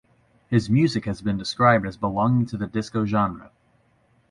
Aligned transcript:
His 0.49 0.67
music 0.67 1.05
has 1.05 1.21
been 1.21 1.37
described 1.37 1.85
as 1.85 1.95
belonging 1.95 2.47
to 2.47 2.57
the 2.57 2.65
disco 2.65 3.05
genre. 3.05 3.51